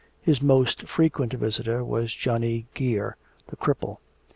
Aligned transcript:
His 0.19 0.41
most 0.41 0.87
frequent 0.87 1.31
visitor 1.33 1.83
was 1.85 2.11
Johnny 2.11 2.65
Geer, 2.73 3.17
the 3.49 3.55
cripple. 3.55 3.97